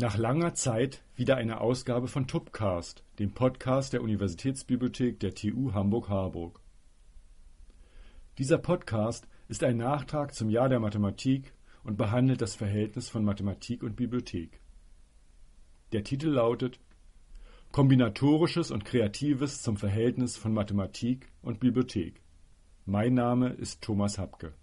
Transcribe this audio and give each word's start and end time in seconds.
Nach 0.00 0.16
langer 0.16 0.54
Zeit 0.54 1.02
wieder 1.14 1.36
eine 1.36 1.60
Ausgabe 1.60 2.08
von 2.08 2.26
Tupcast, 2.26 3.04
dem 3.18 3.34
Podcast 3.34 3.92
der 3.92 4.00
Universitätsbibliothek 4.00 5.20
der 5.20 5.34
TU 5.34 5.74
Hamburg-Harburg. 5.74 6.58
Dieser 8.38 8.56
Podcast 8.56 9.28
ist 9.48 9.62
ein 9.62 9.76
Nachtrag 9.76 10.34
zum 10.34 10.48
Jahr 10.48 10.70
der 10.70 10.80
Mathematik 10.80 11.52
und 11.84 11.98
behandelt 11.98 12.40
das 12.40 12.54
Verhältnis 12.54 13.10
von 13.10 13.26
Mathematik 13.26 13.82
und 13.82 13.96
Bibliothek. 13.96 14.62
Der 15.92 16.02
Titel 16.02 16.28
lautet 16.28 16.80
Kombinatorisches 17.70 18.70
und 18.70 18.86
Kreatives 18.86 19.60
zum 19.60 19.76
Verhältnis 19.76 20.38
von 20.38 20.54
Mathematik 20.54 21.30
und 21.42 21.60
Bibliothek. 21.60 22.22
Mein 22.86 23.12
Name 23.12 23.50
ist 23.50 23.82
Thomas 23.82 24.16
Hapke. 24.16 24.54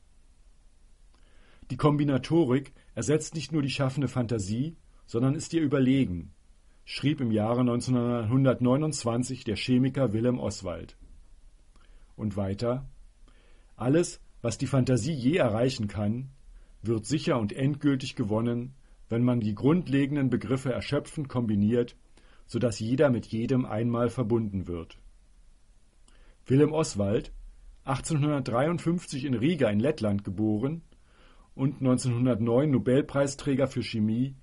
Die 1.70 1.78
Kombinatorik 1.78 2.74
ersetzt 2.96 3.36
nicht 3.36 3.52
nur 3.52 3.62
die 3.62 3.70
schaffende 3.70 4.08
Fantasie, 4.08 4.78
sondern 5.08 5.34
ist 5.34 5.54
ihr 5.54 5.62
überlegen, 5.62 6.34
schrieb 6.86 7.22
im 7.22 7.32
Jahre 7.32 7.62
1929 7.62 9.44
der 9.44 9.56
Chemiker 9.56 10.14
Wilhelm 10.14 10.38
Oswald. 10.38 10.96
Und 12.16 12.38
weiter 12.38 12.88
Alles, 13.76 14.22
was 14.42 14.58
die 14.58 14.68
Fantasie 14.68 15.14
je 15.14 15.38
erreichen 15.38 15.88
kann, 15.88 16.30
wird 16.82 17.06
sicher 17.06 17.40
und 17.40 17.54
endgültig 17.54 18.16
gewonnen, 18.16 18.76
wenn 19.10 19.24
man 19.24 19.40
die 19.40 19.56
grundlegenden 19.56 20.30
Begriffe 20.30 20.72
erschöpfend 20.72 21.30
kombiniert, 21.30 21.96
so 22.46 22.60
dass 22.60 22.80
jeder 22.80 23.10
mit 23.10 23.26
jedem 23.28 23.66
einmal 23.66 24.10
verbunden 24.10 24.68
wird. 24.68 24.98
Wilhelm 26.46 26.72
Oswald, 26.72 27.32
1853 27.84 29.26
in 29.26 29.34
Riga 29.34 29.70
in 29.70 29.80
Lettland 29.80 30.24
geboren 30.24 30.82
und 31.56 31.80
1909 31.80 32.72
Nobelpreisträger 32.72 33.68
für 33.68 33.84
Chemie, 33.84 34.36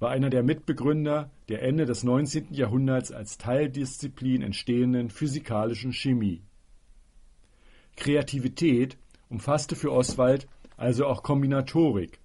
war 0.00 0.10
einer 0.10 0.30
der 0.30 0.42
Mitbegründer 0.42 1.30
der 1.48 1.62
Ende 1.62 1.84
des 1.84 2.02
19. 2.02 2.48
Jahrhunderts 2.52 3.12
als 3.12 3.38
Teildisziplin 3.38 4.42
entstehenden 4.42 5.10
physikalischen 5.10 5.92
Chemie. 5.92 6.42
Kreativität 7.96 8.96
umfasste 9.28 9.76
für 9.76 9.92
Oswald 9.92 10.48
also 10.76 11.06
auch 11.06 11.22
Kombinatorik, 11.22 12.18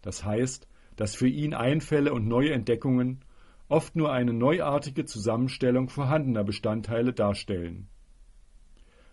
das 0.00 0.24
heißt, 0.24 0.68
dass 0.94 1.16
für 1.16 1.28
ihn 1.28 1.52
Einfälle 1.52 2.14
und 2.14 2.28
neue 2.28 2.52
Entdeckungen 2.52 3.20
oft 3.68 3.96
nur 3.96 4.12
eine 4.12 4.32
neuartige 4.32 5.04
Zusammenstellung 5.04 5.88
vorhandener 5.88 6.44
Bestandteile 6.44 7.12
darstellen. 7.12 7.88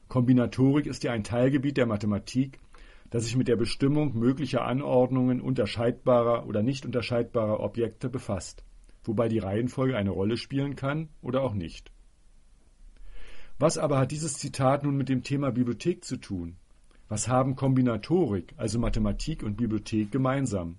Kombinatorik 0.08 0.86
ist 0.86 1.04
ja 1.04 1.12
ein 1.12 1.24
Teilgebiet 1.24 1.78
der 1.78 1.88
Mathematik, 1.88 2.60
das 3.14 3.26
sich 3.26 3.36
mit 3.36 3.48
der 3.48 3.58
Bestimmung 3.58 4.18
möglicher 4.18 4.66
Anordnungen 4.66 5.40
unterscheidbarer 5.40 6.48
oder 6.48 6.64
nicht 6.64 6.84
unterscheidbarer 6.84 7.60
Objekte 7.60 8.10
befasst, 8.10 8.64
wobei 9.04 9.28
die 9.28 9.38
Reihenfolge 9.38 9.96
eine 9.96 10.10
Rolle 10.10 10.36
spielen 10.36 10.76
kann 10.76 11.10
oder 11.22 11.44
auch 11.44 11.54
nicht. 11.54 11.92
Was 13.60 13.78
aber 13.78 14.00
hat 14.00 14.10
dieses 14.10 14.40
Zitat 14.40 14.84
nun 14.84 14.98
mit 14.98 15.10
dem 15.10 15.22
Thema 15.22 15.52
Bibliothek 15.52 16.04
zu 16.04 16.18
tun? 16.18 16.56
Was 17.08 17.28
haben 17.28 17.56
Kombinatorik, 17.56 18.56
also 18.58 18.80
Mathematik 18.80 19.44
und 19.44 19.58
Bibliothek 19.58 20.12
gemeinsam? 20.12 20.78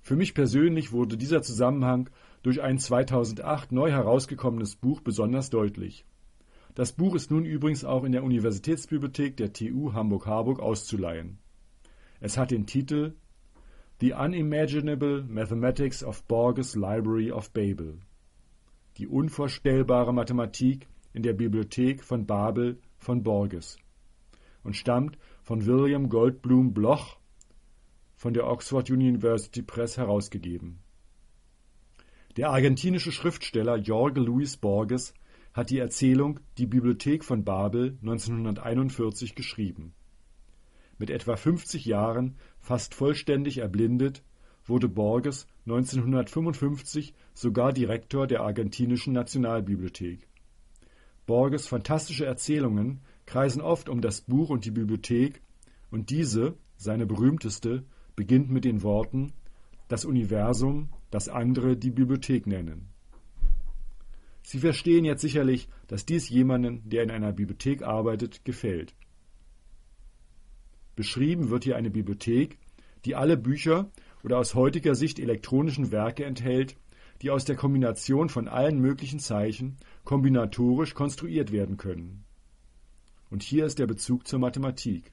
Für 0.00 0.16
mich 0.16 0.34
persönlich 0.34 0.90
wurde 0.90 1.16
dieser 1.16 1.42
Zusammenhang 1.42 2.10
durch 2.42 2.60
ein 2.60 2.76
2008 2.76 3.70
neu 3.70 3.92
herausgekommenes 3.92 4.74
Buch 4.74 5.00
besonders 5.00 5.48
deutlich. 5.48 6.04
Das 6.74 6.92
Buch 6.92 7.14
ist 7.14 7.30
nun 7.30 7.44
übrigens 7.44 7.84
auch 7.84 8.04
in 8.04 8.12
der 8.12 8.22
Universitätsbibliothek 8.22 9.36
der 9.36 9.52
TU 9.52 9.92
Hamburg-Harburg 9.92 10.60
auszuleihen. 10.60 11.38
Es 12.20 12.38
hat 12.38 12.52
den 12.52 12.66
Titel 12.66 13.14
The 14.00 14.12
Unimaginable 14.12 15.24
Mathematics 15.24 16.04
of 16.04 16.22
Borges 16.24 16.74
Library 16.76 17.32
of 17.32 17.50
Babel. 17.50 17.98
Die 18.98 19.06
unvorstellbare 19.06 20.14
Mathematik 20.14 20.86
in 21.12 21.22
der 21.22 21.32
Bibliothek 21.32 22.04
von 22.04 22.26
Babel 22.26 22.80
von 22.98 23.22
Borges 23.22 23.76
und 24.62 24.76
stammt 24.76 25.18
von 25.42 25.66
William 25.66 26.08
Goldblum 26.08 26.72
Bloch 26.72 27.18
von 28.14 28.32
der 28.32 28.46
Oxford 28.46 28.90
University 28.90 29.62
Press 29.62 29.96
herausgegeben. 29.96 30.78
Der 32.36 32.50
argentinische 32.50 33.10
Schriftsteller 33.10 33.76
Jorge 33.76 34.20
Luis 34.20 34.56
Borges 34.56 35.14
hat 35.52 35.70
die 35.70 35.78
Erzählung 35.78 36.40
Die 36.58 36.66
Bibliothek 36.66 37.24
von 37.24 37.44
Babel 37.44 37.98
1941 38.02 39.34
geschrieben. 39.34 39.94
Mit 40.98 41.10
etwa 41.10 41.36
50 41.36 41.86
Jahren, 41.86 42.36
fast 42.58 42.94
vollständig 42.94 43.58
erblindet, 43.58 44.22
wurde 44.64 44.88
Borges 44.88 45.46
1955 45.66 47.14
sogar 47.34 47.72
Direktor 47.72 48.26
der 48.26 48.42
argentinischen 48.42 49.12
Nationalbibliothek. 49.12 50.28
Borges 51.26 51.66
fantastische 51.66 52.26
Erzählungen 52.26 53.00
kreisen 53.24 53.62
oft 53.62 53.88
um 53.88 54.00
das 54.00 54.20
Buch 54.20 54.50
und 54.50 54.64
die 54.64 54.70
Bibliothek, 54.70 55.40
und 55.90 56.10
diese, 56.10 56.56
seine 56.76 57.06
berühmteste, 57.06 57.84
beginnt 58.14 58.50
mit 58.50 58.64
den 58.64 58.82
Worten 58.82 59.32
Das 59.88 60.04
Universum, 60.04 60.90
das 61.10 61.28
andere 61.28 61.76
die 61.76 61.90
Bibliothek 61.90 62.46
nennen. 62.46 62.89
Sie 64.50 64.58
verstehen 64.58 65.04
jetzt 65.04 65.20
sicherlich, 65.20 65.68
dass 65.86 66.06
dies 66.06 66.28
jemanden, 66.28 66.82
der 66.90 67.04
in 67.04 67.12
einer 67.12 67.32
Bibliothek 67.32 67.82
arbeitet, 67.82 68.44
gefällt. 68.44 68.96
Beschrieben 70.96 71.50
wird 71.50 71.62
hier 71.62 71.76
eine 71.76 71.88
Bibliothek, 71.88 72.58
die 73.04 73.14
alle 73.14 73.36
Bücher 73.36 73.92
oder 74.24 74.38
aus 74.38 74.56
heutiger 74.56 74.96
Sicht 74.96 75.20
elektronischen 75.20 75.92
Werke 75.92 76.24
enthält, 76.24 76.76
die 77.22 77.30
aus 77.30 77.44
der 77.44 77.54
Kombination 77.54 78.28
von 78.28 78.48
allen 78.48 78.80
möglichen 78.80 79.20
Zeichen 79.20 79.76
kombinatorisch 80.02 80.94
konstruiert 80.94 81.52
werden 81.52 81.76
können. 81.76 82.24
Und 83.30 83.44
hier 83.44 83.66
ist 83.66 83.78
der 83.78 83.86
Bezug 83.86 84.26
zur 84.26 84.40
Mathematik. 84.40 85.12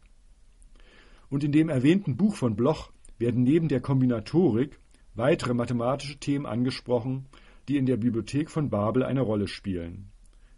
Und 1.29 1.43
in 1.43 1.51
dem 1.51 1.69
erwähnten 1.69 2.17
Buch 2.17 2.33
von 2.33 2.55
Bloch 2.55 2.91
werden 3.19 3.43
neben 3.43 3.67
der 3.67 3.81
Kombinatorik 3.81 4.79
weitere 5.13 5.53
mathematische 5.53 6.17
Themen 6.17 6.47
angesprochen, 6.47 7.27
die 7.67 7.77
in 7.77 7.85
der 7.85 7.97
Bibliothek 7.97 8.49
von 8.49 8.69
Babel 8.69 9.03
eine 9.03 9.21
Rolle 9.21 9.47
spielen, 9.47 10.09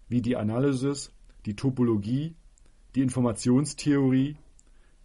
wie 0.08 0.22
die 0.22 0.36
Analysis, 0.36 1.12
die 1.46 1.56
Topologie, 1.56 2.36
die 2.96 3.02
Informationstheorie, 3.02 4.38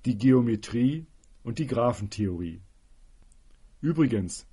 die 0.05 0.19
Geometrie 0.19 1.07
und 1.43 1.59
die 1.59 1.67
Graphentheorie. 1.67 2.61
Übrigens, 3.81 4.47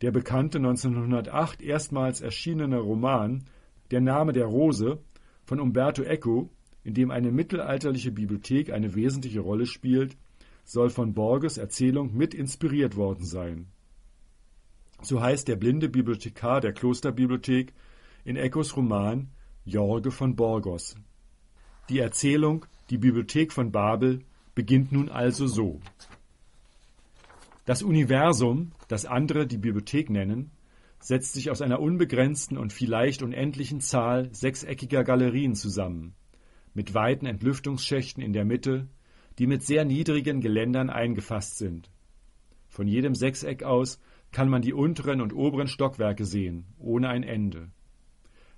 der 0.00 0.12
bekannte 0.12 0.58
1908 0.58 1.62
erstmals 1.62 2.20
erschienene 2.20 2.78
Roman 2.78 3.44
Der 3.90 4.00
Name 4.00 4.32
der 4.32 4.46
Rose 4.46 4.98
von 5.44 5.60
Umberto 5.60 6.02
Eco, 6.02 6.50
in 6.84 6.94
dem 6.94 7.10
eine 7.10 7.32
mittelalterliche 7.32 8.12
Bibliothek 8.12 8.70
eine 8.70 8.94
wesentliche 8.94 9.40
Rolle 9.40 9.66
spielt, 9.66 10.16
soll 10.64 10.90
von 10.90 11.14
Borges 11.14 11.56
Erzählung 11.56 12.14
mit 12.16 12.34
inspiriert 12.34 12.96
worden 12.96 13.24
sein. 13.24 13.66
So 15.00 15.20
heißt 15.20 15.48
der 15.48 15.56
blinde 15.56 15.88
Bibliothekar 15.88 16.60
der 16.60 16.72
Klosterbibliothek 16.72 17.72
in 18.24 18.36
Ecos 18.36 18.76
Roman 18.76 19.28
Jorge 19.64 20.10
von 20.10 20.34
Borgos. 20.34 20.96
Die 21.88 21.98
Erzählung 21.98 22.66
Die 22.90 22.98
Bibliothek 22.98 23.52
von 23.52 23.70
Babel 23.70 24.20
beginnt 24.54 24.92
nun 24.92 25.08
also 25.08 25.46
so. 25.46 25.80
Das 27.64 27.82
Universum, 27.82 28.72
das 28.88 29.04
andere 29.04 29.46
die 29.46 29.58
Bibliothek 29.58 30.08
nennen, 30.08 30.50
setzt 31.00 31.34
sich 31.34 31.50
aus 31.50 31.60
einer 31.60 31.80
unbegrenzten 31.80 32.56
und 32.56 32.72
vielleicht 32.72 33.22
unendlichen 33.22 33.80
Zahl 33.80 34.34
sechseckiger 34.34 35.04
Galerien 35.04 35.54
zusammen, 35.54 36.14
mit 36.74 36.94
weiten 36.94 37.26
Entlüftungsschächten 37.26 38.22
in 38.22 38.32
der 38.32 38.44
Mitte, 38.44 38.88
die 39.38 39.46
mit 39.46 39.62
sehr 39.62 39.84
niedrigen 39.84 40.40
Geländern 40.40 40.90
eingefasst 40.90 41.58
sind. 41.58 41.90
Von 42.78 42.86
jedem 42.86 43.16
Sechseck 43.16 43.64
aus 43.64 44.00
kann 44.30 44.48
man 44.48 44.62
die 44.62 44.72
unteren 44.72 45.20
und 45.20 45.32
oberen 45.32 45.66
Stockwerke 45.66 46.24
sehen, 46.24 46.64
ohne 46.78 47.08
ein 47.08 47.24
Ende. 47.24 47.72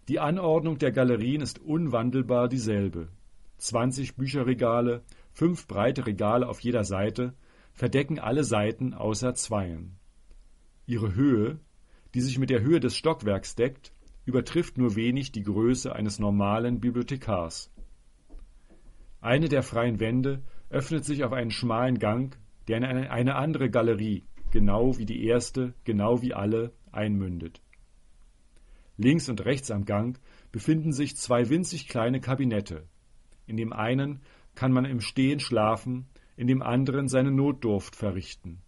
Die 0.08 0.20
Anordnung 0.20 0.76
der 0.76 0.92
Galerien 0.92 1.40
ist 1.40 1.58
unwandelbar 1.58 2.46
dieselbe. 2.50 3.08
Zwanzig 3.56 4.16
Bücherregale, 4.16 5.02
fünf 5.32 5.66
breite 5.66 6.04
Regale 6.04 6.46
auf 6.46 6.60
jeder 6.60 6.84
Seite, 6.84 7.32
verdecken 7.72 8.18
alle 8.18 8.44
Seiten 8.44 8.92
außer 8.92 9.32
zweien. 9.32 9.96
Ihre 10.84 11.14
Höhe, 11.14 11.58
die 12.12 12.20
sich 12.20 12.38
mit 12.38 12.50
der 12.50 12.60
Höhe 12.60 12.78
des 12.78 12.96
Stockwerks 12.96 13.54
deckt, 13.54 13.94
übertrifft 14.26 14.76
nur 14.76 14.96
wenig 14.96 15.32
die 15.32 15.44
Größe 15.44 15.96
eines 15.96 16.18
normalen 16.18 16.78
Bibliothekars. 16.78 17.72
Eine 19.22 19.48
der 19.48 19.62
freien 19.62 19.98
Wände 19.98 20.42
öffnet 20.68 21.06
sich 21.06 21.24
auf 21.24 21.32
einen 21.32 21.50
schmalen 21.50 21.98
Gang, 21.98 22.38
der 22.70 22.76
in 22.78 22.84
eine 22.84 23.34
andere 23.34 23.68
Galerie, 23.68 24.22
genau 24.52 24.96
wie 24.96 25.04
die 25.04 25.24
erste, 25.24 25.74
genau 25.82 26.22
wie 26.22 26.34
alle, 26.34 26.72
einmündet. 26.92 27.60
Links 28.96 29.28
und 29.28 29.44
rechts 29.44 29.72
am 29.72 29.84
Gang 29.84 30.20
befinden 30.52 30.92
sich 30.92 31.16
zwei 31.16 31.48
winzig 31.48 31.88
kleine 31.88 32.20
Kabinette. 32.20 32.86
In 33.46 33.56
dem 33.56 33.72
einen 33.72 34.20
kann 34.54 34.70
man 34.70 34.84
im 34.84 35.00
Stehen 35.00 35.40
schlafen, 35.40 36.06
in 36.36 36.46
dem 36.46 36.62
anderen 36.62 37.08
seine 37.08 37.32
Notdurft 37.32 37.96
verrichten. 37.96 38.62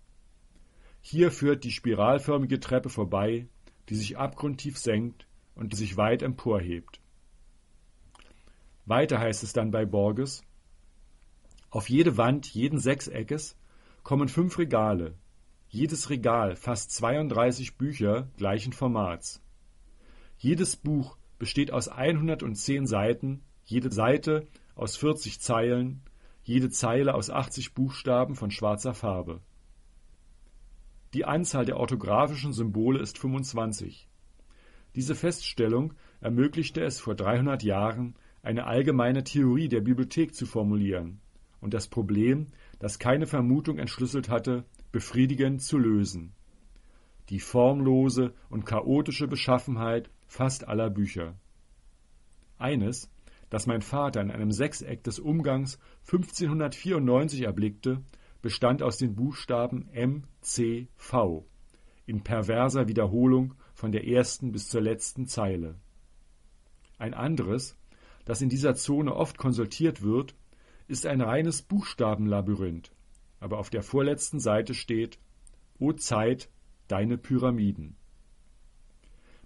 Hier 1.00 1.30
führt 1.30 1.62
die 1.62 1.70
spiralförmige 1.70 2.58
Treppe 2.58 2.88
vorbei, 2.88 3.46
die 3.88 3.94
sich 3.94 4.18
abgrundtief 4.18 4.78
senkt 4.78 5.28
und 5.54 5.76
sich 5.76 5.96
weit 5.96 6.22
emporhebt. 6.22 7.00
Weiter 8.84 9.20
heißt 9.20 9.44
es 9.44 9.52
dann 9.52 9.70
bei 9.70 9.84
Borges, 9.84 10.42
auf 11.70 11.88
jede 11.88 12.16
Wand 12.16 12.46
jeden 12.48 12.80
Sechseckes 12.80 13.56
kommen 14.02 14.28
fünf 14.28 14.58
Regale. 14.58 15.14
Jedes 15.68 16.10
Regal 16.10 16.56
fasst 16.56 16.90
32 16.92 17.76
Bücher 17.76 18.28
gleichen 18.36 18.72
Formats. 18.72 19.42
Jedes 20.36 20.76
Buch 20.76 21.16
besteht 21.38 21.72
aus 21.72 21.88
110 21.88 22.86
Seiten, 22.86 23.42
jede 23.64 23.92
Seite 23.92 24.46
aus 24.74 24.96
40 24.96 25.40
Zeilen, 25.40 26.02
jede 26.42 26.70
Zeile 26.70 27.14
aus 27.14 27.30
80 27.30 27.74
Buchstaben 27.74 28.34
von 28.34 28.50
schwarzer 28.50 28.94
Farbe. 28.94 29.40
Die 31.14 31.24
Anzahl 31.24 31.64
der 31.64 31.76
orthografischen 31.76 32.52
Symbole 32.52 32.98
ist 33.00 33.18
25. 33.18 34.08
Diese 34.94 35.14
Feststellung 35.14 35.94
ermöglichte 36.20 36.82
es 36.82 37.00
vor 37.00 37.14
300 37.14 37.62
Jahren, 37.62 38.14
eine 38.42 38.66
allgemeine 38.66 39.22
Theorie 39.24 39.68
der 39.68 39.80
Bibliothek 39.80 40.34
zu 40.34 40.46
formulieren 40.46 41.20
und 41.62 41.72
das 41.72 41.86
Problem, 41.86 42.48
das 42.82 42.98
keine 42.98 43.28
Vermutung 43.28 43.78
entschlüsselt 43.78 44.28
hatte, 44.28 44.64
befriedigend 44.90 45.62
zu 45.62 45.78
lösen. 45.78 46.34
Die 47.28 47.38
formlose 47.38 48.34
und 48.50 48.66
chaotische 48.66 49.28
Beschaffenheit 49.28 50.10
fast 50.26 50.66
aller 50.66 50.90
Bücher. 50.90 51.38
Eines, 52.58 53.08
das 53.50 53.68
mein 53.68 53.82
Vater 53.82 54.20
in 54.20 54.32
einem 54.32 54.50
Sechseck 54.50 55.04
des 55.04 55.20
Umgangs 55.20 55.78
1594 56.06 57.42
erblickte, 57.42 58.02
bestand 58.40 58.82
aus 58.82 58.96
den 58.96 59.14
Buchstaben 59.14 59.88
M, 59.92 60.24
C, 60.40 60.88
V 60.96 61.46
in 62.04 62.24
perverser 62.24 62.88
Wiederholung 62.88 63.54
von 63.74 63.92
der 63.92 64.08
ersten 64.08 64.50
bis 64.50 64.68
zur 64.68 64.80
letzten 64.80 65.28
Zeile. 65.28 65.76
Ein 66.98 67.14
anderes, 67.14 67.78
das 68.24 68.42
in 68.42 68.48
dieser 68.48 68.74
Zone 68.74 69.14
oft 69.14 69.38
konsultiert 69.38 70.02
wird, 70.02 70.34
ist 70.92 71.06
ein 71.06 71.20
reines 71.20 71.62
Buchstabenlabyrinth, 71.62 72.92
aber 73.40 73.58
auf 73.58 73.70
der 73.70 73.82
vorletzten 73.82 74.38
Seite 74.38 74.74
steht 74.74 75.18
O 75.78 75.92
Zeit, 75.92 76.50
deine 76.86 77.18
Pyramiden. 77.18 77.96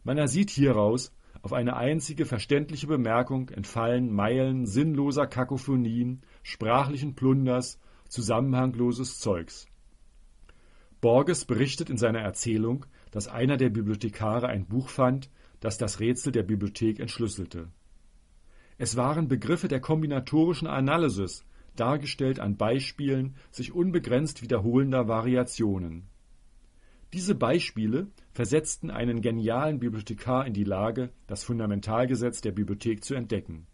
Man 0.03 0.19
ersieht 0.19 0.51
hieraus, 0.51 1.13
auf 1.43 1.53
eine 1.53 1.77
einzige 1.77 2.27
verständliche 2.27 2.89
Bemerkung 2.89 3.49
entfallen 3.51 4.13
Meilen 4.13 4.67
sinnloser 4.67 5.29
Kakophonien, 5.29 6.23
sprachlichen 6.43 7.15
Plunders, 7.15 7.79
zusammenhangloses 8.09 9.21
Zeugs. 9.21 9.67
Borges 11.01 11.45
berichtet 11.45 11.89
in 11.89 11.99
seiner 11.99 12.21
Erzählung, 12.21 12.87
dass 13.13 13.29
einer 13.29 13.57
der 13.57 13.71
Bibliothekare 13.71 14.49
ein 14.49 14.67
Buch 14.67 14.89
fand, 14.89 15.31
das 15.61 15.79
das 15.79 16.01
Rätsel 16.01 16.33
der 16.33 16.43
Bibliothek 16.43 16.99
entschlüsselte. 16.99 17.69
Es 18.79 18.97
waren 18.97 19.29
Begriffe 19.29 19.69
der 19.69 19.81
kombinatorischen 19.81 20.69
Analysis, 20.69 21.45
dargestellt 21.77 22.41
an 22.41 22.57
Beispielen 22.57 23.37
sich 23.51 23.73
unbegrenzt 23.73 24.43
wiederholender 24.43 25.09
Variationen. 25.09 26.09
Diese 27.13 27.35
Beispiele 27.35 28.09
versetzten 28.33 28.91
einen 28.91 29.23
genialen 29.23 29.79
Bibliothekar 29.79 30.47
in 30.47 30.53
die 30.53 30.65
Lage, 30.65 31.11
das 31.27 31.45
Fundamentalgesetz 31.45 32.41
der 32.41 32.53
Bibliothek 32.53 33.05
zu 33.05 33.15
entdecken. 33.15 33.67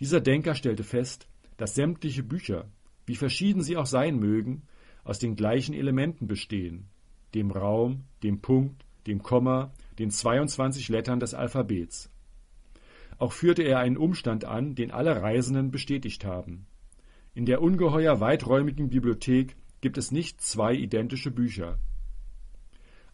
Dieser 0.00 0.20
Denker 0.20 0.54
stellte 0.54 0.84
fest, 0.84 1.26
dass 1.56 1.74
sämtliche 1.74 2.22
Bücher, 2.22 2.68
wie 3.06 3.16
verschieden 3.16 3.62
sie 3.62 3.76
auch 3.76 3.86
sein 3.86 4.18
mögen, 4.18 4.62
aus 5.04 5.18
den 5.18 5.36
gleichen 5.36 5.72
Elementen 5.72 6.26
bestehen, 6.26 6.86
dem 7.34 7.50
Raum, 7.50 8.04
dem 8.22 8.40
Punkt, 8.40 8.84
dem 9.06 9.22
Komma, 9.22 9.72
den 9.98 10.10
22 10.10 10.88
Lettern 10.88 11.20
des 11.20 11.32
Alphabets. 11.32 12.10
Auch 13.18 13.32
führte 13.32 13.62
er 13.62 13.78
einen 13.78 13.96
Umstand 13.96 14.44
an, 14.44 14.74
den 14.74 14.90
alle 14.90 15.22
Reisenden 15.22 15.70
bestätigt 15.70 16.24
haben. 16.24 16.66
In 17.34 17.46
der 17.46 17.62
ungeheuer 17.62 18.20
weiträumigen 18.20 18.88
Bibliothek 18.88 19.56
gibt 19.80 19.98
es 19.98 20.10
nicht 20.10 20.40
zwei 20.40 20.74
identische 20.74 21.30
Bücher. 21.30 21.78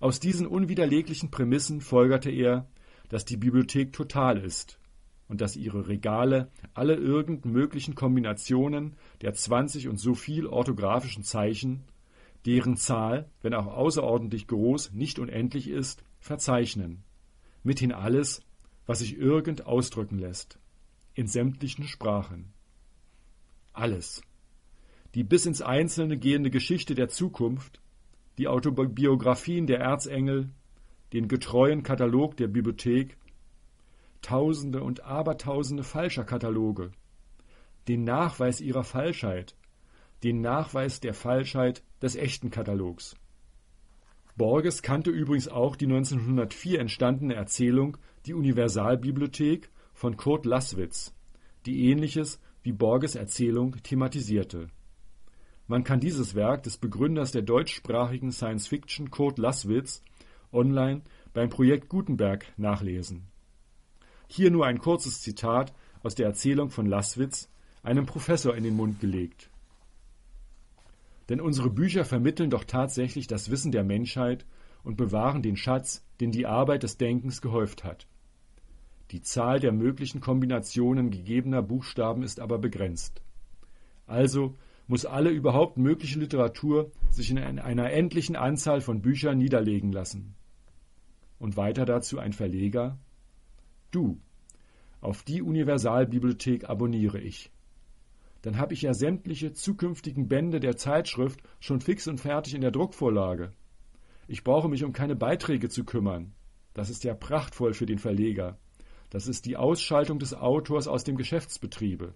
Aus 0.01 0.19
diesen 0.19 0.47
unwiderleglichen 0.47 1.31
Prämissen 1.31 1.81
folgerte 1.81 2.31
er, 2.31 2.69
dass 3.09 3.25
die 3.25 3.37
Bibliothek 3.37 3.93
total 3.93 4.39
ist 4.39 4.81
und 5.29 5.41
dass 5.41 5.57
ihre 5.57 5.87
Regale 5.87 6.51
alle 6.75 6.95
irgend 6.95 7.45
möglichen 7.45 7.95
Kombinationen 7.95 8.97
der 9.21 9.35
zwanzig 9.35 9.89
und 9.89 9.99
so 9.99 10.15
viel 10.15 10.47
orthografischen 10.47 11.23
Zeichen, 11.23 11.85
deren 12.47 12.77
Zahl, 12.77 13.31
wenn 13.43 13.55
auch 13.55 13.67
außerordentlich 13.67 14.47
groß, 14.49 14.93
nicht 14.93 15.19
unendlich 15.19 15.69
ist, 15.69 16.03
verzeichnen. 16.19 17.05
Mithin 17.63 17.93
alles, 17.93 18.43
was 18.87 19.01
sich 19.01 19.17
irgend 19.17 19.67
ausdrücken 19.67 20.19
lässt, 20.19 20.59
in 21.15 21.27
sämtlichen 21.27 21.85
Sprachen. 21.85 22.53
Alles. 23.73 24.23
Die 25.15 25.25
bis 25.25 25.47
ins 25.47 25.63
Einzelne 25.63 26.19
gehende 26.19 26.51
Geschichte 26.51 26.95
der 26.95 27.09
Zukunft, 27.09 27.81
die 28.39 28.49
Autobiografien 28.49 29.67
der 29.67 29.81
Erzengel, 29.81 30.51
den 31.13 31.29
getreuen 31.29 31.83
Katalog 31.83 32.37
der 32.37 32.49
Bibliothek, 32.49 33.17
Tausende 34.23 34.83
und 34.83 35.05
Abertausende 35.05 35.83
falscher 35.83 36.25
Kataloge, 36.25 36.93
den 37.89 38.05
Nachweis 38.05 38.61
ihrer 38.61 38.85
Falschheit, 38.85 39.57
den 40.23 40.41
Nachweis 40.41 41.01
der 41.01 41.15
Falschheit 41.15 41.83
des 42.01 42.15
echten 42.15 42.51
Katalogs. 42.51 43.17
Borges 44.37 44.83
kannte 44.83 45.11
übrigens 45.11 45.49
auch 45.49 45.77
die 45.77 45.87
1904 45.87 46.81
entstandene 46.81 47.35
Erzählung 47.35 47.99
Die 48.27 48.35
Universalbibliothek 48.35 49.69
von 49.95 50.17
Kurt 50.17 50.47
Laßwitz, 50.47 51.13
die 51.67 51.91
ähnliches 51.91 52.39
wie 52.63 52.71
Borges 52.71 53.17
Erzählung 53.17 53.83
thematisierte. 53.83 54.69
Man 55.67 55.83
kann 55.83 55.99
dieses 55.99 56.37
Werk 56.37 56.63
des 56.63 56.77
Begründers 56.77 57.33
der 57.33 57.43
deutschsprachigen 57.43 58.31
Science 58.31 58.69
Fiction 58.69 59.11
Kurt 59.11 59.39
Laßwitz 59.39 60.05
online 60.53 61.03
beim 61.33 61.49
Projekt 61.49 61.89
Gutenberg 61.89 62.47
nachlesen. 62.57 63.25
Hier 64.29 64.53
nur 64.53 64.67
ein 64.67 64.79
kurzes 64.79 65.21
Zitat 65.21 65.75
aus 66.05 66.15
der 66.15 66.27
Erzählung 66.27 66.71
von 66.71 66.87
Laßwitz, 66.87 67.49
einem 67.83 68.07
Professor 68.07 68.55
in 68.55 68.63
den 68.63 68.77
Mund 68.77 69.01
gelegt. 69.01 69.51
Denn 71.29 71.41
unsere 71.41 71.71
Bücher 71.71 72.05
vermitteln 72.05 72.51
doch 72.51 72.65
tatsächlich 72.65 73.27
das 73.27 73.51
Wissen 73.51 73.73
der 73.73 73.83
Menschheit 73.83 74.47
und 74.85 74.97
bewahren 74.97 75.43
den 75.43 75.57
Schatz, 75.57 76.05
den 76.21 76.31
die 76.31 76.47
Arbeit 76.47 76.85
des 76.85 76.99
Denkens 76.99 77.41
gehäuft 77.41 77.83
hat. 77.83 78.07
Die 79.13 79.21
Zahl 79.21 79.61
der 79.61 79.73
möglichen 79.73 80.21
Kombinationen 80.21 81.11
gegebener 81.11 81.63
Buchstaben 81.63 82.23
ist 82.23 82.41
aber 82.41 82.59
begrenzt. 82.59 83.23
Also 84.07 84.57
muss 84.89 85.07
alle 85.07 85.31
überhaupt 85.31 85.77
mögliche 85.79 86.19
Literatur 86.19 86.91
sich 87.11 87.31
in 87.31 87.39
einer 87.39 87.91
endlichen 87.93 88.37
Anzahl 88.37 88.81
von 88.81 89.01
Büchern 89.01 89.39
niederlegen 89.39 89.93
lassen. 89.93 90.35
Und 91.39 91.57
weiter 91.57 91.85
dazu 91.85 92.19
ein 92.19 92.33
Verleger 92.33 92.99
Du. 93.91 94.19
Auf 95.01 95.23
die 95.23 95.43
Universalbibliothek 95.43 96.69
abonniere 96.69 97.21
ich 97.21 97.53
dann 98.43 98.59
habe 98.59 98.75
ich 98.75 98.83
ja 98.83 98.93
sämtliche 98.93 99.53
zukünftigen 99.53 100.29
Bände 100.29 100.59
der 100.59 100.77
Zeitschrift 100.77 101.41
schon 101.61 101.81
fix 101.81 102.09
und 102.09 102.19
fertig 102.19 102.55
in 102.55 102.61
der 102.61 102.73
Druckvorlage. 102.73 103.53
Ich 104.27 104.43
brauche 104.43 104.69
mich 104.69 104.85
um 104.85 104.93
keine 104.93 105.17
Beiträge 105.17 105.69
zu 105.69 105.85
kümmern. 105.85 106.33
Das 106.75 106.91
ist 106.91 107.05
ja 107.05 107.15
prachtvoll 107.15 107.73
für 107.73 107.87
den 107.87 107.99
Verleger. 107.99 108.59
Das 109.13 109.27
ist 109.27 109.45
die 109.45 109.59
Ausschaltung 109.59 110.19
des 110.19 110.33
Autors 110.33 110.89
aus 110.89 111.05
dem 111.05 111.19
Geschäftsbetriebe. 111.19 112.15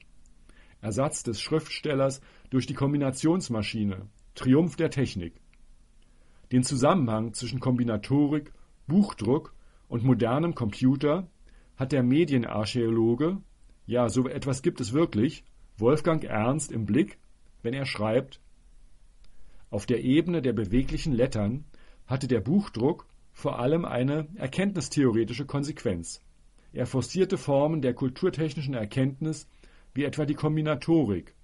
Ersatz 0.81 1.23
des 1.23 1.43
Schriftstellers 1.43 2.23
durch 2.49 2.67
die 2.67 2.73
Kombinationsmaschine. 2.73 4.09
Triumph 4.35 4.77
der 4.77 4.89
Technik. 4.89 5.35
Den 6.53 6.63
Zusammenhang 6.63 7.35
zwischen 7.35 7.61
Kombinatorik, 7.61 8.51
Buchdruck 8.87 9.53
und 9.89 10.05
modernem 10.05 10.55
Computer 10.55 11.29
hat 11.77 11.93
der 11.93 12.03
Medienarchäologe, 12.03 13.43
ja, 13.85 14.09
so 14.09 14.27
etwas 14.27 14.63
gibt 14.63 14.81
es 14.81 14.95
wirklich, 14.95 15.45
Wolfgang 15.77 16.25
Ernst 16.25 16.73
im 16.73 16.87
Blick, 16.87 17.19
wenn 17.61 17.75
er 17.75 17.85
schreibt, 17.85 18.41
auf 19.69 19.85
der 19.85 20.03
Ebene 20.03 20.41
der 20.41 20.55
beweglichen 20.55 21.13
Lettern 21.13 21.67
hatte 22.07 22.27
der 22.27 22.41
Buchdruck 22.41 23.07
vor 23.35 23.59
allem 23.59 23.85
eine 23.85 24.29
erkenntnistheoretische 24.37 25.45
Konsequenz. 25.45 26.23
Er 26.77 26.85
forcierte 26.85 27.39
Formen 27.39 27.81
der 27.81 27.95
kulturtechnischen 27.95 28.75
Erkenntnis, 28.75 29.49
wie 29.95 30.05
etwa 30.05 30.27
die 30.27 30.35
Kombinatorik, 30.35 31.35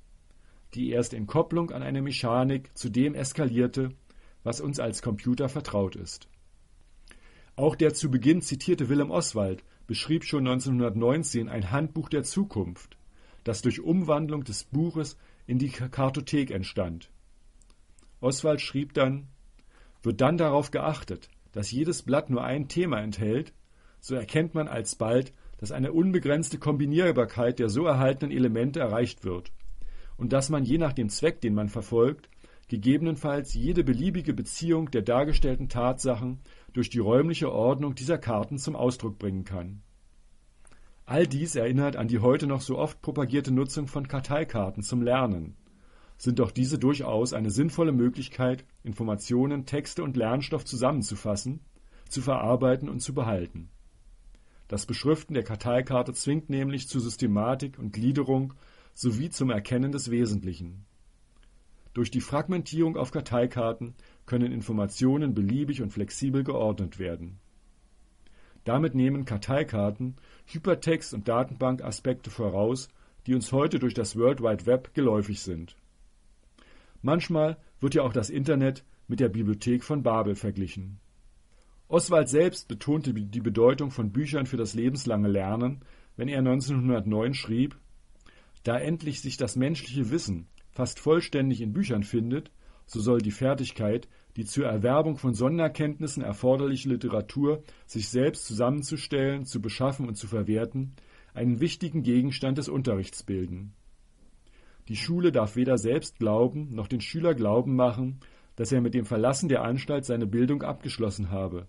die 0.74 0.90
erst 0.90 1.14
in 1.14 1.26
Kopplung 1.26 1.70
an 1.70 1.82
eine 1.82 2.02
Mechanik 2.02 2.76
zu 2.76 2.90
dem 2.90 3.14
eskalierte, 3.14 3.94
was 4.42 4.60
uns 4.60 4.78
als 4.78 5.00
Computer 5.00 5.48
vertraut 5.48 5.96
ist. 5.96 6.28
Auch 7.56 7.76
der 7.76 7.94
zu 7.94 8.10
Beginn 8.10 8.42
zitierte 8.42 8.90
Willem 8.90 9.10
Oswald 9.10 9.64
beschrieb 9.86 10.24
schon 10.24 10.46
1919 10.46 11.48
ein 11.48 11.70
Handbuch 11.70 12.10
der 12.10 12.24
Zukunft, 12.24 12.98
das 13.42 13.62
durch 13.62 13.80
Umwandlung 13.80 14.44
des 14.44 14.64
Buches 14.64 15.16
in 15.46 15.58
die 15.58 15.70
Kartothek 15.70 16.50
entstand. 16.50 17.10
Oswald 18.20 18.60
schrieb 18.60 18.92
dann 18.92 19.28
Wird 20.02 20.20
dann 20.20 20.36
darauf 20.36 20.70
geachtet, 20.70 21.30
dass 21.52 21.70
jedes 21.70 22.02
Blatt 22.02 22.28
nur 22.28 22.44
ein 22.44 22.68
Thema 22.68 23.00
enthält, 23.00 23.54
so 24.02 24.16
erkennt 24.16 24.54
man 24.54 24.68
alsbald, 24.68 25.32
dass 25.59 25.71
eine 25.71 25.92
unbegrenzte 25.92 26.59
Kombinierbarkeit 26.59 27.61
der 27.61 27.68
so 27.68 27.87
erhaltenen 27.87 28.37
Elemente 28.37 28.80
erreicht 28.80 29.25
wird 29.25 29.52
und 30.16 30.32
dass 30.32 30.50
man 30.50 30.64
je 30.64 30.76
nach 30.76 30.92
dem 30.92 31.09
Zweck, 31.09 31.40
den 31.40 31.54
man 31.54 31.68
verfolgt, 31.68 32.28
gegebenenfalls 32.68 33.54
jede 33.54 33.85
beliebige 33.85 34.35
Beziehung 34.35 34.90
der 34.90 35.02
dargestellten 35.02 35.68
Tatsachen 35.68 36.40
durch 36.73 36.90
die 36.90 36.99
räumliche 36.99 37.52
Ordnung 37.52 37.94
dieser 37.94 38.18
Karten 38.18 38.59
zum 38.59 38.75
Ausdruck 38.75 39.18
bringen 39.18 39.44
kann. 39.44 39.82
All 41.04 41.26
dies 41.26 41.54
erinnert 41.54 41.97
an 41.97 42.09
die 42.09 42.18
heute 42.18 42.47
noch 42.49 42.61
so 42.61 42.78
oft 42.78 43.02
propagierte 43.02 43.52
Nutzung 43.52 43.87
von 43.87 44.09
Karteikarten 44.09 44.82
zum 44.82 45.02
Lernen. 45.02 45.54
Sind 46.16 46.40
doch 46.40 46.50
diese 46.50 46.78
durchaus 46.78 47.32
eine 47.32 47.50
sinnvolle 47.50 47.92
Möglichkeit, 47.92 48.64
Informationen, 48.82 49.64
Texte 49.64 50.02
und 50.02 50.16
Lernstoff 50.16 50.64
zusammenzufassen, 50.64 51.61
zu 52.09 52.21
verarbeiten 52.21 52.88
und 52.88 53.00
zu 53.00 53.14
behalten. 53.14 53.68
Das 54.72 54.86
Beschriften 54.86 55.34
der 55.34 55.42
Karteikarte 55.42 56.14
zwingt 56.14 56.48
nämlich 56.48 56.88
zu 56.88 56.98
Systematik 56.98 57.78
und 57.78 57.92
Gliederung 57.92 58.54
sowie 58.94 59.28
zum 59.28 59.50
Erkennen 59.50 59.92
des 59.92 60.10
Wesentlichen. 60.10 60.86
Durch 61.92 62.10
die 62.10 62.22
Fragmentierung 62.22 62.96
auf 62.96 63.10
Karteikarten 63.10 63.94
können 64.24 64.50
Informationen 64.50 65.34
beliebig 65.34 65.82
und 65.82 65.90
flexibel 65.92 66.42
geordnet 66.42 66.98
werden. 66.98 67.38
Damit 68.64 68.94
nehmen 68.94 69.26
Karteikarten 69.26 70.16
Hypertext- 70.46 71.12
und 71.12 71.28
Datenbankaspekte 71.28 72.30
voraus, 72.30 72.88
die 73.26 73.34
uns 73.34 73.52
heute 73.52 73.78
durch 73.78 73.92
das 73.92 74.16
World 74.16 74.40
Wide 74.40 74.64
Web 74.64 74.94
geläufig 74.94 75.42
sind. 75.42 75.76
Manchmal 77.02 77.58
wird 77.78 77.92
ja 77.92 78.04
auch 78.04 78.14
das 78.14 78.30
Internet 78.30 78.86
mit 79.06 79.20
der 79.20 79.28
Bibliothek 79.28 79.84
von 79.84 80.02
Babel 80.02 80.34
verglichen. 80.34 81.01
Oswald 81.92 82.30
selbst 82.30 82.68
betonte 82.68 83.12
die 83.12 83.40
Bedeutung 83.42 83.90
von 83.90 84.12
Büchern 84.12 84.46
für 84.46 84.56
das 84.56 84.72
lebenslange 84.72 85.28
Lernen, 85.28 85.80
wenn 86.16 86.26
er 86.26 86.38
1909 86.38 87.34
schrieb, 87.34 87.76
da 88.62 88.78
endlich 88.78 89.20
sich 89.20 89.37
das 89.37 89.56
menschliche 89.56 90.11
Wissen 90.11 90.49
fast 90.70 90.99
vollständig 90.99 91.61
in 91.61 91.75
Büchern 91.75 92.02
findet, 92.02 92.50
so 92.87 92.99
soll 92.99 93.18
die 93.18 93.30
Fertigkeit, 93.30 94.08
die 94.37 94.46
zur 94.46 94.64
Erwerbung 94.64 95.18
von 95.18 95.34
Sonderkenntnissen 95.34 96.22
erforderliche 96.22 96.88
Literatur 96.88 97.62
sich 97.84 98.08
selbst 98.08 98.46
zusammenzustellen, 98.46 99.44
zu 99.44 99.61
beschaffen 99.61 100.08
und 100.08 100.14
zu 100.14 100.26
verwerten, 100.26 100.94
einen 101.34 101.61
wichtigen 101.61 102.02
Gegenstand 102.02 102.56
des 102.56 102.70
Unterrichts 102.70 103.22
bilden. 103.22 103.75
Die 104.88 104.96
Schule 104.96 105.30
darf 105.30 105.56
weder 105.56 105.76
selbst 105.76 106.18
glauben, 106.18 106.75
noch 106.75 106.88
den 106.88 107.02
Schüler 107.02 107.34
glauben 107.34 107.76
machen, 107.76 108.20
dass 108.56 108.72
er 108.72 108.80
mit 108.80 108.94
dem 108.94 109.04
Verlassen 109.04 109.50
der 109.50 109.62
Anstalt 109.62 110.06
seine 110.06 110.26
Bildung 110.26 110.62
abgeschlossen 110.62 111.30
habe, 111.30 111.66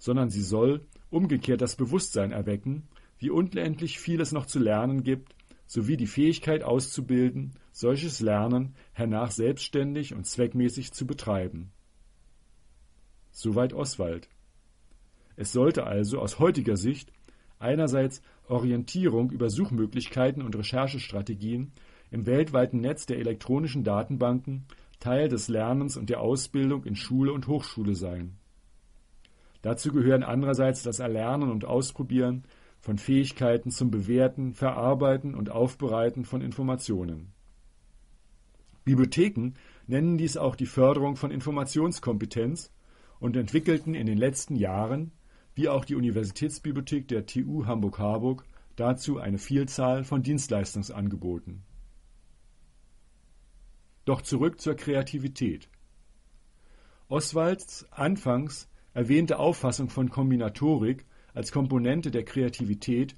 sondern 0.00 0.30
sie 0.30 0.42
soll 0.42 0.84
umgekehrt 1.10 1.60
das 1.60 1.76
Bewusstsein 1.76 2.32
erwecken, 2.32 2.88
wie 3.18 3.30
unendlich 3.30 4.00
viel 4.00 4.20
es 4.20 4.32
noch 4.32 4.46
zu 4.46 4.58
lernen 4.58 5.04
gibt, 5.04 5.36
sowie 5.66 5.96
die 5.96 6.08
Fähigkeit 6.08 6.64
auszubilden, 6.64 7.52
solches 7.70 8.20
Lernen 8.20 8.74
hernach 8.92 9.30
selbstständig 9.30 10.14
und 10.14 10.26
zweckmäßig 10.26 10.92
zu 10.92 11.06
betreiben. 11.06 11.70
Soweit 13.30 13.72
Oswald. 13.72 14.28
Es 15.36 15.52
sollte 15.52 15.84
also 15.84 16.18
aus 16.18 16.40
heutiger 16.40 16.76
Sicht 16.76 17.12
einerseits 17.60 18.22
Orientierung 18.48 19.30
über 19.30 19.48
Suchmöglichkeiten 19.48 20.42
und 20.42 20.56
Recherchestrategien 20.56 21.72
im 22.10 22.26
weltweiten 22.26 22.80
Netz 22.80 23.06
der 23.06 23.18
elektronischen 23.18 23.84
Datenbanken 23.84 24.66
Teil 24.98 25.28
des 25.28 25.48
Lernens 25.48 25.96
und 25.96 26.10
der 26.10 26.20
Ausbildung 26.20 26.84
in 26.84 26.96
Schule 26.96 27.32
und 27.32 27.46
Hochschule 27.46 27.94
sein. 27.94 28.39
Dazu 29.62 29.92
gehören 29.92 30.22
andererseits 30.22 30.82
das 30.82 31.00
Erlernen 31.00 31.50
und 31.50 31.64
Ausprobieren 31.64 32.44
von 32.78 32.96
Fähigkeiten 32.96 33.70
zum 33.70 33.90
Bewerten, 33.90 34.54
Verarbeiten 34.54 35.34
und 35.34 35.50
Aufbereiten 35.50 36.24
von 36.24 36.40
Informationen. 36.40 37.32
Bibliotheken 38.84 39.52
nennen 39.86 40.16
dies 40.16 40.38
auch 40.38 40.56
die 40.56 40.66
Förderung 40.66 41.16
von 41.16 41.30
Informationskompetenz 41.30 42.72
und 43.18 43.36
entwickelten 43.36 43.94
in 43.94 44.06
den 44.06 44.16
letzten 44.16 44.56
Jahren, 44.56 45.12
wie 45.54 45.68
auch 45.68 45.84
die 45.84 45.94
Universitätsbibliothek 45.94 47.06
der 47.08 47.26
TU 47.26 47.66
Hamburg-Harburg, 47.66 48.44
dazu 48.76 49.18
eine 49.18 49.36
Vielzahl 49.36 50.04
von 50.04 50.22
Dienstleistungsangeboten. 50.22 51.62
Doch 54.06 54.22
zurück 54.22 54.58
zur 54.60 54.74
Kreativität. 54.74 55.68
Oswalds 57.08 57.86
anfangs 57.90 58.69
erwähnte 58.94 59.38
Auffassung 59.38 59.88
von 59.88 60.10
Kombinatorik 60.10 61.06
als 61.34 61.52
Komponente 61.52 62.10
der 62.10 62.24
Kreativität 62.24 63.14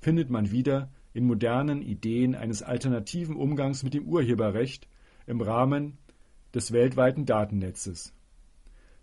findet 0.00 0.30
man 0.30 0.50
wieder 0.50 0.90
in 1.12 1.24
modernen 1.24 1.82
Ideen 1.82 2.34
eines 2.34 2.62
alternativen 2.62 3.36
Umgangs 3.36 3.82
mit 3.82 3.94
dem 3.94 4.06
Urheberrecht 4.06 4.88
im 5.26 5.40
Rahmen 5.40 5.98
des 6.52 6.72
weltweiten 6.72 7.24
Datennetzes. 7.24 8.12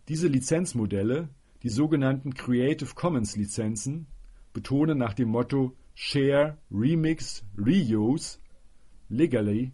Diese 0.08 0.28
Lizenzmodelle, 0.28 1.30
die 1.64 1.70
sogenannten 1.70 2.34
Creative 2.34 2.94
Commons 2.96 3.36
Lizenzen, 3.36 4.08
betonen 4.54 4.98
nach 4.98 5.14
dem 5.14 5.30
Motto 5.30 5.76
Share, 5.96 6.58
Remix, 6.70 7.46
Reuse 7.58 8.40
legally 9.10 9.72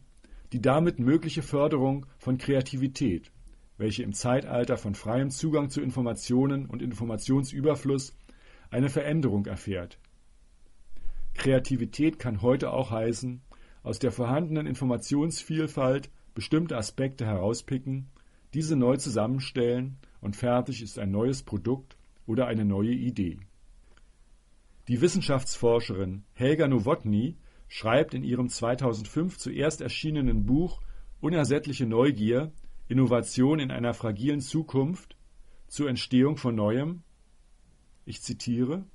die 0.54 0.62
damit 0.62 1.00
mögliche 1.00 1.42
Förderung 1.42 2.06
von 2.18 2.38
Kreativität, 2.38 3.32
welche 3.78 4.04
im 4.04 4.14
Zeitalter 4.14 4.78
von 4.78 4.96
freiem 4.96 5.30
Zugang 5.30 5.70
zu 5.70 5.82
Informationen 5.82 6.66
und 6.66 6.82
Informationsüberfluss 6.82 8.16
eine 8.70 8.90
Veränderung 8.90 9.46
erfährt. 9.46 10.00
Kreativität 11.36 12.20
kann 12.20 12.42
heute 12.42 12.72
auch 12.72 12.92
heißen, 12.92 13.42
aus 13.84 14.00
der 14.00 14.12
vorhandenen 14.12 14.68
Informationsvielfalt 14.68 16.10
bestimmte 16.34 16.76
Aspekte 16.78 17.26
herauspicken, 17.26 18.10
diese 18.54 18.76
neu 18.76 18.98
zusammenstellen 18.98 19.98
und 20.20 20.36
fertig 20.36 20.82
ist 20.82 21.00
ein 21.00 21.12
neues 21.12 21.44
Produkt 21.44 21.98
oder 22.26 22.48
eine 22.48 22.66
neue 22.66 22.92
Idee. 22.92 23.40
Die 24.88 25.02
Wissenschaftsforscherin 25.02 26.24
Helga 26.34 26.68
Nowotny 26.68 27.38
schreibt 27.68 28.14
in 28.14 28.24
ihrem 28.24 28.50
2005 28.50 29.38
zuerst 29.38 29.82
erschienenen 29.82 30.46
Buch 30.46 30.82
Unersättliche 31.20 31.86
Neugier 31.86 32.52
Innovation 32.88 33.60
in 33.60 33.72
einer 33.72 33.94
fragilen 33.94 34.42
Zukunft 34.42 35.18
zur 35.68 35.90
Entstehung 35.90 36.38
von 36.38 36.56
Neuem, 36.56 37.04
ich 38.06 38.22
zitiere, 38.22 38.86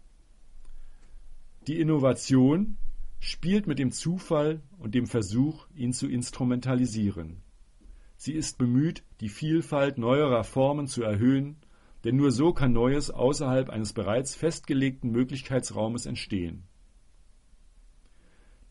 die 1.66 1.78
Innovation 1.78 2.78
spielt 3.20 3.66
mit 3.66 3.78
dem 3.78 3.92
Zufall 3.92 4.62
und 4.78 4.94
dem 4.94 5.06
Versuch, 5.06 5.66
ihn 5.76 5.92
zu 5.92 6.08
instrumentalisieren. 6.08 7.42
Sie 8.16 8.32
ist 8.32 8.58
bemüht, 8.58 9.04
die 9.20 9.28
Vielfalt 9.28 9.98
neuerer 9.98 10.42
Formen 10.42 10.86
zu 10.86 11.02
erhöhen, 11.02 11.56
denn 12.04 12.16
nur 12.16 12.32
so 12.32 12.52
kann 12.52 12.72
Neues 12.72 13.10
außerhalb 13.10 13.68
eines 13.68 13.92
bereits 13.92 14.34
festgelegten 14.34 15.10
Möglichkeitsraumes 15.12 16.06
entstehen. 16.06 16.64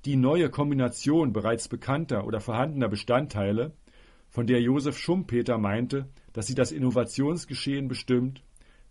Die 0.04 0.16
neue 0.16 0.50
Kombination 0.50 1.32
bereits 1.32 1.68
bekannter 1.68 2.25
oder 2.25 2.42
vorhandener 2.42 2.90
Bestandteile, 2.90 3.74
von 4.31 4.47
der 4.47 4.61
Josef 4.61 4.97
Schumpeter 4.97 5.57
meinte, 5.57 6.07
dass 6.31 6.47
sie 6.47 6.55
das 6.55 6.71
Innovationsgeschehen 6.71 7.89
bestimmt, 7.89 8.43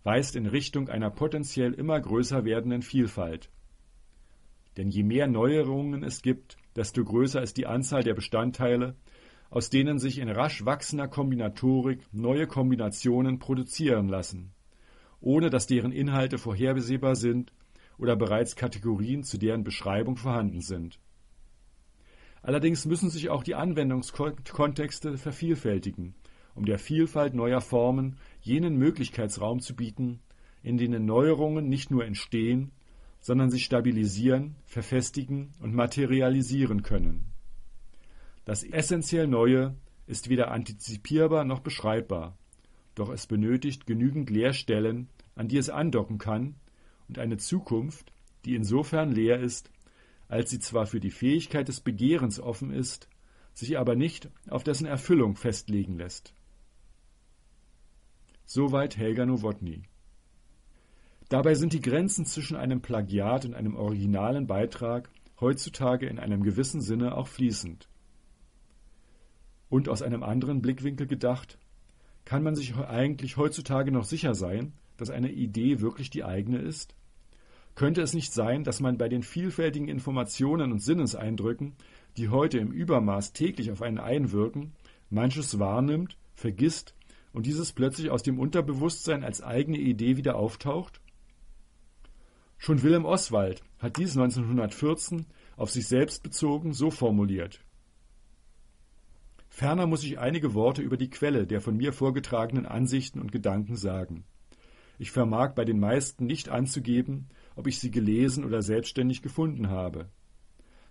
weist 0.04 0.36
in 0.36 0.44
Richtung 0.44 0.90
einer 0.90 1.10
potenziell 1.10 1.72
immer 1.72 1.98
größer 1.98 2.44
werdenden 2.44 2.82
Vielfalt. 2.82 3.50
Denn 4.76 4.90
je 4.90 5.02
mehr 5.02 5.26
Neuerungen 5.26 6.04
es 6.04 6.20
gibt, 6.20 6.58
desto 6.76 7.02
größer 7.02 7.42
ist 7.42 7.56
die 7.56 7.66
Anzahl 7.66 8.02
der 8.02 8.12
Bestandteile, 8.12 8.96
aus 9.48 9.70
denen 9.70 9.98
sich 9.98 10.18
in 10.18 10.28
rasch 10.28 10.66
wachsender 10.66 11.08
Kombinatorik 11.08 12.02
neue 12.12 12.46
Kombinationen 12.46 13.38
produzieren 13.38 14.08
lassen, 14.08 14.52
ohne 15.20 15.48
dass 15.48 15.66
deren 15.66 15.90
Inhalte 15.90 16.36
vorhersehbar 16.36 17.16
sind 17.16 17.50
oder 17.96 18.14
bereits 18.14 18.56
Kategorien 18.56 19.24
zu 19.24 19.38
deren 19.38 19.64
Beschreibung 19.64 20.18
vorhanden 20.18 20.60
sind. 20.60 21.00
Allerdings 22.42 22.86
müssen 22.86 23.10
sich 23.10 23.28
auch 23.28 23.42
die 23.42 23.54
Anwendungskontexte 23.54 25.18
vervielfältigen, 25.18 26.14
um 26.54 26.64
der 26.64 26.78
Vielfalt 26.78 27.34
neuer 27.34 27.60
Formen 27.60 28.16
jenen 28.40 28.76
Möglichkeitsraum 28.76 29.60
zu 29.60 29.76
bieten, 29.76 30.20
in 30.62 30.78
denen 30.78 31.04
Neuerungen 31.04 31.68
nicht 31.68 31.90
nur 31.90 32.04
entstehen, 32.04 32.72
sondern 33.20 33.50
sich 33.50 33.64
stabilisieren, 33.64 34.56
verfestigen 34.64 35.52
und 35.60 35.74
materialisieren 35.74 36.82
können. 36.82 37.26
Das 38.46 38.64
essentiell 38.64 39.26
Neue 39.26 39.76
ist 40.06 40.30
weder 40.30 40.50
antizipierbar 40.50 41.44
noch 41.44 41.60
beschreibbar, 41.60 42.36
doch 42.94 43.10
es 43.10 43.26
benötigt 43.26 43.86
genügend 43.86 44.30
Leerstellen, 44.30 45.08
an 45.34 45.48
die 45.48 45.58
es 45.58 45.70
andocken 45.70 46.18
kann, 46.18 46.56
und 47.08 47.18
eine 47.18 47.36
Zukunft, 47.36 48.12
die 48.44 48.54
insofern 48.54 49.12
leer 49.12 49.40
ist, 49.40 49.70
als 50.30 50.48
sie 50.48 50.60
zwar 50.60 50.86
für 50.86 51.00
die 51.00 51.10
Fähigkeit 51.10 51.66
des 51.66 51.80
Begehrens 51.80 52.38
offen 52.38 52.72
ist, 52.72 53.08
sich 53.52 53.78
aber 53.78 53.96
nicht 53.96 54.30
auf 54.48 54.62
dessen 54.62 54.86
Erfüllung 54.86 55.34
festlegen 55.34 55.98
lässt. 55.98 56.34
Soweit 58.46 58.96
Helga 58.96 59.26
Nowotny. 59.26 59.82
Dabei 61.28 61.54
sind 61.54 61.72
die 61.72 61.80
Grenzen 61.80 62.26
zwischen 62.26 62.56
einem 62.56 62.80
Plagiat 62.80 63.44
und 63.44 63.54
einem 63.54 63.74
originalen 63.74 64.46
Beitrag 64.46 65.10
heutzutage 65.40 66.06
in 66.06 66.20
einem 66.20 66.44
gewissen 66.44 66.80
Sinne 66.80 67.16
auch 67.16 67.26
fließend. 67.26 67.88
Und 69.68 69.88
aus 69.88 70.00
einem 70.00 70.22
anderen 70.22 70.62
Blickwinkel 70.62 71.08
gedacht, 71.08 71.58
kann 72.24 72.44
man 72.44 72.54
sich 72.54 72.76
eigentlich 72.76 73.36
heutzutage 73.36 73.90
noch 73.90 74.04
sicher 74.04 74.34
sein, 74.34 74.74
dass 74.96 75.10
eine 75.10 75.32
Idee 75.32 75.80
wirklich 75.80 76.10
die 76.10 76.22
eigene 76.22 76.58
ist? 76.58 76.94
Könnte 77.74 78.02
es 78.02 78.14
nicht 78.14 78.32
sein, 78.32 78.64
dass 78.64 78.80
man 78.80 78.98
bei 78.98 79.08
den 79.08 79.22
vielfältigen 79.22 79.88
Informationen 79.88 80.72
und 80.72 80.80
Sinneseindrücken, 80.80 81.74
die 82.16 82.28
heute 82.28 82.58
im 82.58 82.72
Übermaß 82.72 83.32
täglich 83.32 83.70
auf 83.70 83.82
einen 83.82 83.98
einwirken, 83.98 84.72
manches 85.08 85.58
wahrnimmt, 85.58 86.16
vergisst 86.34 86.94
und 87.32 87.46
dieses 87.46 87.72
plötzlich 87.72 88.10
aus 88.10 88.22
dem 88.22 88.38
Unterbewusstsein 88.38 89.24
als 89.24 89.42
eigene 89.42 89.78
Idee 89.78 90.16
wieder 90.16 90.36
auftaucht? 90.36 91.00
Schon 92.58 92.82
Wilhelm 92.82 93.06
Oswald 93.06 93.62
hat 93.78 93.96
dies 93.96 94.16
1914 94.16 95.24
auf 95.56 95.70
sich 95.70 95.86
selbst 95.86 96.22
bezogen 96.22 96.74
so 96.74 96.90
formuliert. 96.90 97.60
Ferner 99.48 99.86
muss 99.86 100.04
ich 100.04 100.18
einige 100.18 100.54
Worte 100.54 100.82
über 100.82 100.96
die 100.96 101.10
Quelle 101.10 101.46
der 101.46 101.60
von 101.60 101.76
mir 101.76 101.92
vorgetragenen 101.92 102.66
Ansichten 102.66 103.20
und 103.20 103.32
Gedanken 103.32 103.76
sagen. 103.76 104.24
Ich 104.98 105.10
vermag 105.10 105.54
bei 105.54 105.64
den 105.64 105.80
meisten 105.80 106.26
nicht 106.26 106.50
anzugeben, 106.50 107.28
ob 107.56 107.66
ich 107.66 107.78
sie 107.78 107.90
gelesen 107.90 108.44
oder 108.44 108.62
selbstständig 108.62 109.22
gefunden 109.22 109.68
habe. 109.68 110.08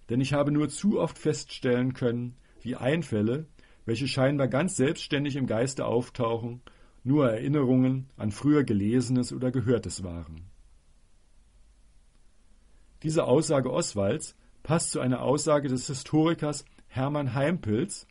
Denn 0.09 0.21
ich 0.21 0.33
habe 0.33 0.51
nur 0.51 0.69
zu 0.69 0.99
oft 0.99 1.17
feststellen 1.17 1.93
können, 1.93 2.35
wie 2.61 2.75
Einfälle, 2.75 3.47
welche 3.85 4.07
scheinbar 4.07 4.47
ganz 4.47 4.75
selbstständig 4.75 5.35
im 5.35 5.47
Geiste 5.47 5.85
auftauchen, 5.85 6.61
nur 7.03 7.29
Erinnerungen 7.31 8.09
an 8.17 8.31
früher 8.31 8.63
Gelesenes 8.63 9.33
oder 9.33 9.51
Gehörtes 9.51 10.03
waren. 10.03 10.49
Diese 13.03 13.23
Aussage 13.23 13.71
Oswalds 13.71 14.35
passt 14.63 14.91
zu 14.91 14.99
einer 14.99 15.21
Aussage 15.21 15.69
des 15.69 15.87
Historikers 15.87 16.65
Hermann 16.87 17.33
Heimpels, 17.33 18.07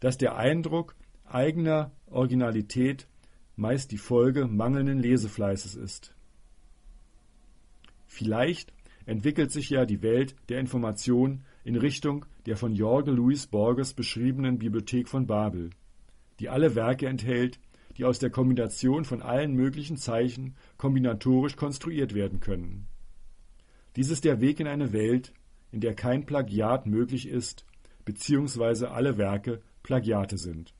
dass 0.00 0.18
der 0.18 0.36
Eindruck 0.36 0.94
eigener 1.24 1.92
Originalität 2.06 3.08
meist 3.56 3.90
die 3.92 3.98
Folge 3.98 4.46
mangelnden 4.46 4.98
Lesefleißes 4.98 5.74
ist. 5.74 6.13
Vielleicht 8.14 8.72
entwickelt 9.06 9.50
sich 9.50 9.70
ja 9.70 9.84
die 9.86 10.00
Welt 10.00 10.36
der 10.48 10.60
Information 10.60 11.42
in 11.64 11.74
Richtung 11.74 12.26
der 12.46 12.56
von 12.56 12.72
Jorge 12.72 13.10
Luis 13.10 13.48
Borges 13.48 13.92
beschriebenen 13.92 14.58
Bibliothek 14.58 15.08
von 15.08 15.26
Babel, 15.26 15.70
die 16.38 16.48
alle 16.48 16.76
Werke 16.76 17.08
enthält, 17.08 17.58
die 17.96 18.04
aus 18.04 18.20
der 18.20 18.30
Kombination 18.30 19.04
von 19.04 19.20
allen 19.20 19.54
möglichen 19.54 19.96
Zeichen 19.96 20.54
kombinatorisch 20.76 21.56
konstruiert 21.56 22.14
werden 22.14 22.38
können. 22.38 22.86
Dies 23.96 24.10
ist 24.10 24.24
der 24.24 24.40
Weg 24.40 24.60
in 24.60 24.68
eine 24.68 24.92
Welt, 24.92 25.32
in 25.72 25.80
der 25.80 25.94
kein 25.94 26.24
Plagiat 26.24 26.86
möglich 26.86 27.26
ist, 27.26 27.66
beziehungsweise 28.04 28.92
alle 28.92 29.18
Werke 29.18 29.60
Plagiate 29.82 30.38
sind 30.38 30.72